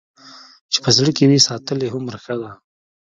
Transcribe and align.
چې 0.71 0.79
په 0.83 0.89
زړه 0.97 1.11
کې 1.17 1.23
وي 1.29 1.39
ساتلې 1.47 1.87
هومره 1.93 2.17
ښه 2.23 2.35
ده. 2.41 2.51